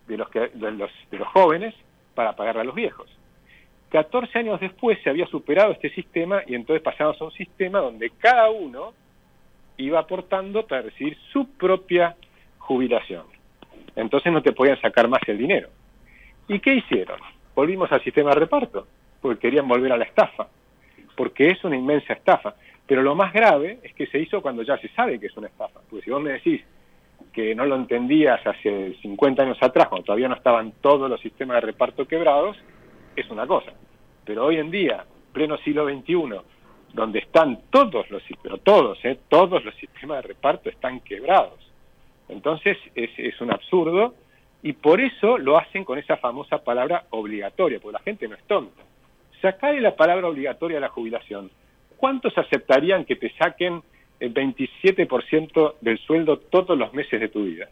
de 0.06 0.16
los, 0.16 0.28
que, 0.30 0.48
de 0.54 0.70
los, 0.72 0.90
de 1.10 1.18
los 1.18 1.28
jóvenes 1.28 1.75
para 2.14 2.34
pagarle 2.34 2.62
a 2.62 2.64
los 2.64 2.75
viejos. 2.75 3.08
14 3.90 4.38
años 4.38 4.61
después 4.61 4.99
se 5.02 5.11
había 5.11 5.26
superado 5.26 5.73
este 5.73 5.90
sistema 5.90 6.42
y 6.47 6.54
entonces 6.54 6.83
pasamos 6.83 7.21
a 7.21 7.25
un 7.25 7.33
sistema 7.33 7.80
donde 7.80 8.11
cada 8.18 8.50
uno 8.50 8.92
iba 9.78 9.99
aportando 9.99 10.66
para 10.66 10.83
recibir 10.83 11.16
su 11.33 11.49
propia 11.52 12.16
jubilación. 12.59 13.25
Entonces 13.97 14.33
no 14.33 14.42
te 14.42 14.52
podían 14.52 14.80
sacar 14.80 15.09
más 15.09 15.23
el 15.26 15.38
dinero. 15.38 15.68
¿Y 16.49 16.59
qué 16.61 16.75
hicieron? 16.75 17.18
Volvimos 17.54 17.90
al 17.90 18.02
sistema 18.04 18.30
de 18.30 18.40
reparto, 18.40 18.87
porque 19.21 19.40
querían 19.40 19.66
volver 19.66 19.92
a 19.92 19.97
la 19.97 20.04
estafa, 20.04 20.49
porque 21.16 21.50
es 21.50 21.64
una 21.64 21.76
inmensa 21.76 22.12
estafa. 22.12 22.54
Pero 22.87 23.02
lo 23.02 23.14
más 23.14 23.33
grave 23.33 23.80
es 23.83 23.92
que 23.95 24.07
se 24.07 24.18
hizo 24.18 24.40
cuando 24.40 24.62
ya 24.62 24.78
se 24.78 24.88
sabe 24.88 25.18
que 25.18 25.26
es 25.26 25.37
una 25.37 25.49
estafa. 25.49 25.80
Porque 25.88 26.04
si 26.04 26.11
vos 26.11 26.23
me 26.23 26.33
decís 26.33 26.62
que 27.33 27.54
no 27.54 27.66
lo 27.66 27.76
entendías 27.76 28.45
hace 28.47 28.95
50 29.02 29.42
años 29.42 29.59
atrás, 29.61 29.88
cuando 29.88 30.07
todavía 30.07 30.28
no 30.28 30.35
estaban 30.35 30.73
todos 30.80 31.11
los 31.11 31.21
sistemas 31.21 31.57
de 31.57 31.66
reparto 31.66 32.07
quebrados, 32.07 32.57
es 33.20 33.30
una 33.30 33.46
cosa. 33.46 33.72
Pero 34.25 34.46
hoy 34.46 34.56
en 34.56 34.70
día, 34.70 35.04
pleno 35.32 35.56
siglo 35.58 35.88
XXI, 35.88 36.40
donde 36.92 37.18
están 37.20 37.60
todos 37.70 38.10
los, 38.10 38.22
pero 38.42 38.58
todos, 38.58 38.98
¿eh? 39.04 39.18
todos 39.28 39.64
los 39.64 39.75
sistemas 39.76 40.22
de 40.22 40.28
reparto 40.28 40.68
están 40.68 41.00
quebrados. 41.00 41.58
Entonces 42.28 42.76
es, 42.94 43.10
es 43.18 43.40
un 43.40 43.52
absurdo 43.52 44.14
y 44.62 44.72
por 44.72 45.00
eso 45.00 45.38
lo 45.38 45.56
hacen 45.56 45.84
con 45.84 45.98
esa 45.98 46.16
famosa 46.16 46.58
palabra 46.58 47.04
obligatoria, 47.10 47.78
porque 47.80 47.98
la 47.98 48.04
gente 48.04 48.28
no 48.28 48.34
es 48.34 48.42
tonta. 48.44 48.82
Sacarle 49.40 49.80
la 49.80 49.94
palabra 49.94 50.28
obligatoria 50.28 50.78
a 50.78 50.80
la 50.80 50.88
jubilación. 50.88 51.50
¿Cuántos 51.96 52.37
aceptarían 52.37 53.04
que 53.04 53.16
te 53.16 53.30
saquen 53.37 53.82
el 54.20 54.34
27% 54.34 55.75
del 55.80 55.98
sueldo 55.98 56.38
todos 56.38 56.76
los 56.76 56.92
meses 56.92 57.20
de 57.20 57.28
tu 57.28 57.44
vida? 57.44 57.68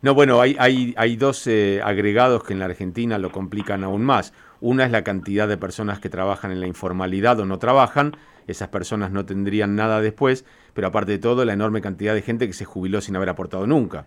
No, 0.00 0.14
bueno, 0.14 0.40
hay, 0.40 0.54
hay, 0.60 0.94
hay 0.96 1.16
dos 1.16 1.46
eh, 1.48 1.80
agregados 1.82 2.44
que 2.44 2.52
en 2.52 2.60
la 2.60 2.66
Argentina 2.66 3.18
lo 3.18 3.30
complican 3.30 3.82
aún 3.82 4.04
más. 4.04 4.32
Una 4.60 4.84
es 4.84 4.92
la 4.92 5.02
cantidad 5.02 5.48
de 5.48 5.56
personas 5.56 5.98
que 5.98 6.08
trabajan 6.08 6.52
en 6.52 6.60
la 6.60 6.68
informalidad 6.68 7.40
o 7.40 7.44
no 7.44 7.58
trabajan. 7.58 8.16
Esas 8.46 8.68
personas 8.68 9.10
no 9.10 9.26
tendrían 9.26 9.74
nada 9.74 10.00
después, 10.00 10.44
pero 10.72 10.86
aparte 10.86 11.12
de 11.12 11.18
todo, 11.18 11.44
la 11.44 11.52
enorme 11.52 11.80
cantidad 11.80 12.14
de 12.14 12.22
gente 12.22 12.46
que 12.46 12.52
se 12.52 12.64
jubiló 12.64 13.00
sin 13.00 13.16
haber 13.16 13.28
aportado 13.28 13.66
nunca. 13.66 14.06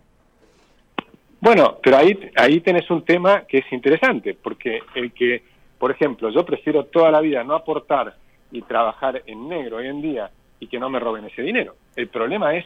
Bueno, 1.42 1.80
pero 1.84 1.98
ahí, 1.98 2.18
ahí 2.36 2.62
tenés 2.62 2.90
un 2.90 3.04
tema 3.04 3.42
que 3.42 3.58
es 3.58 3.74
interesante, 3.74 4.38
porque 4.42 4.80
el 4.96 5.12
que, 5.12 5.44
por 5.78 5.92
ejemplo, 5.92 6.30
yo 6.30 6.46
prefiero 6.46 6.86
toda 6.86 7.12
la 7.12 7.20
vida 7.20 7.44
no 7.44 7.56
aportar 7.56 8.16
y 8.52 8.62
trabajar 8.62 9.24
en 9.26 9.50
negro 9.50 9.78
hoy 9.78 9.88
en 9.88 10.02
día 10.02 10.32
y 10.60 10.68
que 10.68 10.80
no 10.80 10.90
me 10.90 11.00
roben 11.00 11.26
ese 11.26 11.42
dinero. 11.42 11.76
El 11.96 12.08
problema 12.08 12.56
es 12.56 12.66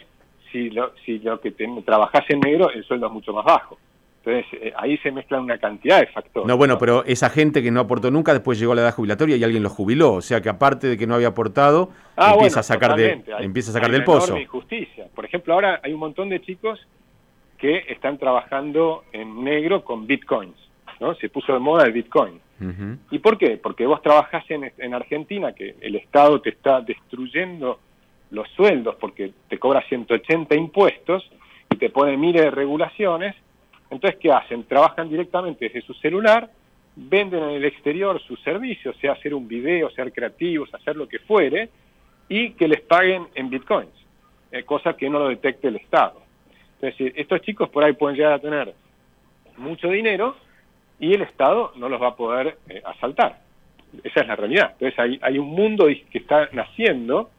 si 0.56 0.70
lo, 0.70 0.94
si 1.06 1.20
lo 1.20 1.42
que 1.42 1.52
te, 1.52 1.68
trabajas 1.86 2.24
en 2.30 2.40
negro, 2.40 2.72
el 2.72 2.86
sueldo 2.86 3.08
es 3.08 3.12
mucho 3.12 3.34
más 3.34 3.44
bajo. 3.44 3.78
Entonces, 4.24 4.46
eh, 4.54 4.74
ahí 4.78 4.98
se 5.00 5.12
mezclan 5.12 5.44
una 5.44 5.58
cantidad 5.58 6.00
de 6.00 6.08
factores. 6.08 6.48
No, 6.48 6.56
bueno, 6.56 6.78
pero 6.78 7.04
esa 7.04 7.30
gente 7.30 7.62
que 7.62 7.72
no 7.72 7.82
aportó 7.82 8.10
nunca 8.10 8.32
después 8.32 8.58
llegó 8.58 8.72
a 8.72 8.76
la 8.76 8.82
edad 8.84 8.94
jubilatoria 8.94 9.36
y 9.36 9.44
alguien 9.44 9.64
lo 9.64 9.70
jubiló. 9.70 10.14
O 10.14 10.22
sea 10.22 10.42
que 10.42 10.48
aparte 10.48 10.88
de 10.88 10.98
que 10.98 11.06
no 11.06 11.16
había 11.16 11.28
aportado, 11.28 11.90
ah, 12.16 12.32
empieza, 12.34 12.62
a 12.62 12.64
sacar 12.64 12.96
de, 12.96 13.22
empieza 13.40 13.72
a 13.72 13.74
sacar 13.74 13.92
del 13.92 14.06
pozo. 14.06 14.38
injusticia. 14.38 15.08
Por 15.14 15.26
ejemplo, 15.26 15.54
ahora 15.54 15.82
hay 15.84 15.92
un 15.92 16.00
montón 16.00 16.30
de 16.30 16.42
chicos 16.42 16.80
que 17.58 17.84
están 17.90 18.18
trabajando 18.18 19.04
en 19.12 19.44
negro 19.44 19.84
con 19.84 20.08
bitcoins. 20.08 20.56
¿no? 21.02 21.14
Se 21.16 21.28
puso 21.30 21.52
de 21.52 21.60
moda 21.60 21.86
el 21.86 21.92
bitcoin. 21.92 22.40
¿Y 23.12 23.20
por 23.20 23.38
qué? 23.38 23.58
Porque 23.58 23.86
vos 23.86 24.02
trabajás 24.02 24.50
en, 24.50 24.72
en 24.78 24.94
Argentina, 24.94 25.52
que 25.52 25.76
el 25.82 25.96
Estado 25.98 26.40
te 26.40 26.52
está 26.52 26.80
destruyendo 26.80 27.80
los 28.32 28.48
sueldos 28.50 28.96
porque 28.96 29.32
te 29.48 29.58
cobra 29.58 29.82
180 29.88 30.56
impuestos 30.56 31.30
y 31.70 31.78
te 31.78 31.90
pone 31.90 32.18
miles 32.18 32.44
de 32.44 32.52
regulaciones. 32.52 33.36
Entonces, 33.90 34.20
¿qué 34.20 34.32
hacen? 34.32 34.64
Trabajan 34.64 35.10
directamente 35.10 35.66
desde 35.66 35.82
su 35.82 35.94
celular, 35.96 36.50
venden 36.96 37.44
en 37.44 37.50
el 37.52 37.66
exterior 37.66 38.22
sus 38.22 38.40
servicios, 38.42 38.96
sea 38.98 39.14
hacer 39.14 39.34
un 39.34 39.48
video, 39.48 39.90
ser 39.92 40.12
creativos, 40.12 40.74
hacer 40.74 40.96
lo 40.96 41.08
que 41.08 41.20
fuere, 41.20 41.70
y 42.28 42.52
que 42.52 42.68
les 42.68 42.82
paguen 42.82 43.28
en 43.36 43.50
bitcoins, 43.50 43.94
eh, 44.52 44.64
cosa 44.64 44.94
que 44.94 45.10
no 45.10 45.20
lo 45.20 45.30
detecte 45.30 45.68
el 45.68 45.76
Estado. 45.76 46.22
Es 46.76 46.98
decir, 46.98 47.14
estos 47.16 47.42
chicos 47.42 47.70
por 47.70 47.84
ahí 47.84 47.94
pueden 47.94 48.18
llegar 48.18 48.34
a 48.34 48.40
tener 48.40 48.74
mucho 49.58 49.90
dinero 49.90 50.36
y 51.00 51.14
el 51.14 51.22
Estado 51.22 51.72
no 51.76 51.90
los 51.90 52.02
va 52.02 52.10
a 52.10 52.16
poder 52.16 52.58
eh, 52.70 52.82
asaltar. 52.86 53.40
Esa 54.04 54.22
es 54.22 54.28
la 54.28 54.36
realidad. 54.36 54.72
Entonces 54.74 55.00
hay, 55.00 55.20
hay 55.22 55.38
un 55.38 55.48
mundo 55.48 55.86
que 55.86 56.18
está 56.18 56.50
naciendo 56.52 57.30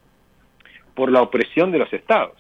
por 0.97 1.13
la 1.13 1.23
opresión 1.23 1.71
de 1.71 1.79
los 1.79 1.93
estados. 1.93 2.35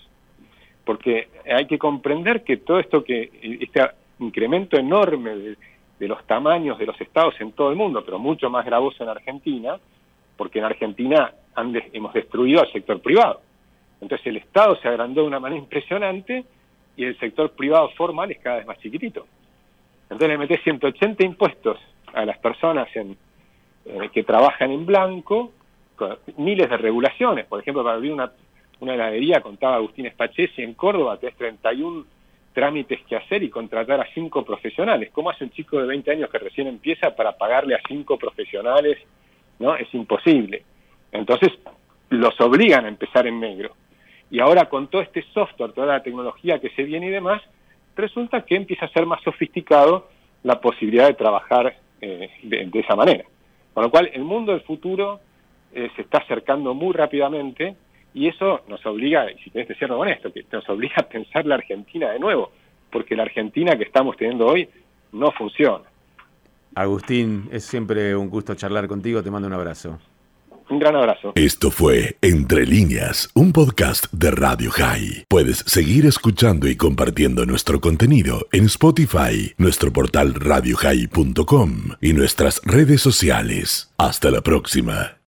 Porque 0.84 1.28
hay 1.44 1.66
que 1.66 1.78
comprender 1.78 2.42
que 2.42 2.56
todo 2.56 2.80
esto 2.80 3.04
que, 3.04 3.30
este 3.60 3.82
incremento 4.18 4.76
enorme 4.76 5.56
de, 5.98 6.08
los 6.08 6.26
tamaños 6.26 6.78
de 6.78 6.86
los 6.86 7.00
estados 7.00 7.34
en 7.40 7.52
todo 7.52 7.70
el 7.70 7.76
mundo, 7.76 8.02
pero 8.04 8.18
mucho 8.18 8.50
más 8.50 8.64
gravoso 8.64 9.02
en 9.04 9.10
Argentina, 9.10 9.78
porque 10.36 10.58
en 10.58 10.64
Argentina 10.64 11.32
hemos 11.92 12.12
destruido 12.12 12.60
al 12.60 12.72
sector 12.72 13.00
privado. 13.00 13.40
Entonces 14.00 14.26
el 14.26 14.38
Estado 14.38 14.76
se 14.76 14.88
agrandó 14.88 15.22
de 15.22 15.28
una 15.28 15.40
manera 15.40 15.60
impresionante 15.60 16.44
y 16.96 17.04
el 17.04 17.18
sector 17.18 17.50
privado 17.52 17.90
formal 17.90 18.30
es 18.30 18.38
cada 18.38 18.56
vez 18.56 18.66
más 18.66 18.78
chiquitito. 18.78 19.26
Entonces 20.02 20.28
le 20.28 20.38
metés 20.38 20.62
180 20.62 21.24
impuestos 21.24 21.78
a 22.12 22.24
las 22.24 22.38
personas 22.38 22.88
en, 22.94 23.16
eh, 23.86 24.10
que 24.12 24.22
trabajan 24.22 24.70
en 24.70 24.86
blanco, 24.86 25.52
miles 26.36 26.68
de 26.68 26.76
regulaciones. 26.76 27.46
Por 27.46 27.60
ejemplo, 27.60 27.82
para 27.82 27.96
abrir 27.96 28.12
una 28.12 28.30
una 28.80 28.94
heladería, 28.94 29.40
contaba 29.40 29.76
Agustín 29.76 30.06
Espachesi 30.06 30.62
en 30.62 30.74
Córdoba, 30.74 31.18
tenés 31.18 31.36
31 31.36 32.04
trámites 32.52 33.00
que 33.06 33.16
hacer 33.16 33.42
y 33.42 33.50
contratar 33.50 34.00
a 34.00 34.08
cinco 34.14 34.44
profesionales. 34.44 35.10
¿Cómo 35.12 35.30
hace 35.30 35.44
un 35.44 35.50
chico 35.50 35.78
de 35.78 35.86
20 35.86 36.10
años 36.10 36.30
que 36.30 36.38
recién 36.38 36.66
empieza 36.66 37.14
para 37.14 37.36
pagarle 37.36 37.74
a 37.74 37.80
cinco 37.86 38.16
profesionales? 38.16 38.96
¿No? 39.58 39.76
Es 39.76 39.92
imposible. 39.94 40.62
Entonces, 41.12 41.52
los 42.08 42.40
obligan 42.40 42.84
a 42.84 42.88
empezar 42.88 43.26
en 43.26 43.40
negro. 43.40 43.74
Y 44.30 44.40
ahora 44.40 44.68
con 44.70 44.88
todo 44.88 45.02
este 45.02 45.22
software, 45.34 45.72
toda 45.72 45.86
la 45.88 46.02
tecnología 46.02 46.58
que 46.58 46.70
se 46.70 46.82
viene 46.82 47.08
y 47.08 47.10
demás, 47.10 47.42
resulta 47.94 48.42
que 48.46 48.56
empieza 48.56 48.86
a 48.86 48.92
ser 48.92 49.06
más 49.06 49.22
sofisticado 49.22 50.08
la 50.42 50.60
posibilidad 50.60 51.08
de 51.08 51.14
trabajar 51.14 51.76
eh, 52.00 52.30
de, 52.42 52.80
esa 52.80 52.96
manera. 52.96 53.24
Con 53.74 53.84
lo 53.84 53.90
cual, 53.90 54.10
el 54.12 54.24
mundo 54.24 54.52
del 54.52 54.62
futuro 54.62 55.20
eh, 55.74 55.90
se 55.96 56.02
está 56.02 56.18
acercando 56.18 56.72
muy 56.74 56.94
rápidamente 56.94 57.76
y 58.16 58.28
eso 58.28 58.62
nos 58.66 58.84
obliga, 58.86 59.30
y 59.30 59.36
si 59.44 59.50
querés 59.50 59.68
te 59.68 59.74
cierro 59.74 59.98
con 59.98 60.08
esto, 60.08 60.32
que 60.32 60.42
nos 60.50 60.66
obliga 60.70 60.94
a 60.96 61.02
pensar 61.02 61.44
la 61.44 61.56
Argentina 61.56 62.10
de 62.10 62.18
nuevo, 62.18 62.50
porque 62.90 63.14
la 63.14 63.24
Argentina 63.24 63.76
que 63.76 63.84
estamos 63.84 64.16
teniendo 64.16 64.46
hoy 64.46 64.66
no 65.12 65.30
funciona. 65.32 65.84
Agustín, 66.74 67.50
es 67.52 67.64
siempre 67.64 68.16
un 68.16 68.30
gusto 68.30 68.54
charlar 68.54 68.88
contigo, 68.88 69.22
te 69.22 69.30
mando 69.30 69.48
un 69.48 69.52
abrazo. 69.52 69.98
Un 70.70 70.78
gran 70.78 70.96
abrazo. 70.96 71.32
Esto 71.34 71.70
fue 71.70 72.16
Entre 72.22 72.64
líneas, 72.64 73.28
un 73.34 73.52
podcast 73.52 74.10
de 74.12 74.30
Radio 74.30 74.70
High. 74.70 75.26
Puedes 75.28 75.58
seguir 75.58 76.06
escuchando 76.06 76.68
y 76.68 76.76
compartiendo 76.76 77.44
nuestro 77.44 77.82
contenido 77.82 78.46
en 78.50 78.64
Spotify, 78.64 79.52
nuestro 79.58 79.92
portal 79.92 80.32
radiohigh.com 80.32 81.70
y 82.00 82.14
nuestras 82.14 82.62
redes 82.64 83.02
sociales. 83.02 83.92
Hasta 83.98 84.30
la 84.30 84.40
próxima. 84.40 85.15